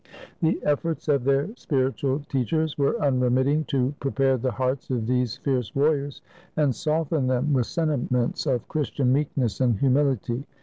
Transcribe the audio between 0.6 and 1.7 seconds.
efforts of their